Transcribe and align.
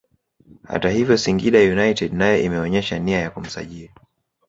Hata 0.63 0.89
hivyo 0.89 1.17
Singida 1.17 1.59
United 1.59 2.13
nayo 2.13 2.41
imeonyesha 2.43 2.99
nia 2.99 3.19
ya 3.19 3.29
kumsajili 3.31 3.91